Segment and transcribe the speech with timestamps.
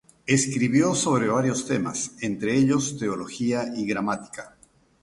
[0.25, 4.57] Escribió sobre varios temas entre ellos teología y gramática.